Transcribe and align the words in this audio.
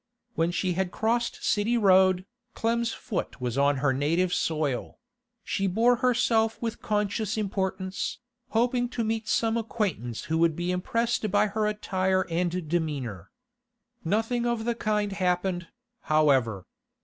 When 0.33 0.49
she 0.49 0.73
had 0.73 0.89
crossed 0.89 1.43
City 1.45 1.77
Road, 1.77 2.25
Clem's 2.55 2.91
foot 2.91 3.39
was 3.39 3.55
on 3.55 3.77
her 3.85 3.93
native 3.93 4.33
soil; 4.33 4.97
she 5.43 5.67
bore 5.67 5.97
herself 5.97 6.59
with 6.59 6.81
conscious 6.81 7.37
importance, 7.37 8.17
hoping 8.49 8.89
to 8.89 9.03
meet 9.03 9.27
some 9.27 9.57
acquaintance 9.57 10.23
who 10.23 10.39
would 10.39 10.55
be 10.55 10.71
impressed 10.71 11.29
by 11.29 11.45
her 11.45 11.67
attire 11.67 12.25
and 12.31 12.67
demeanour. 12.67 13.29
Nothing 14.03 14.47
of 14.47 14.65
the 14.65 14.73
kind 14.73 15.11
happened, 15.11 15.67
however. 15.99 16.65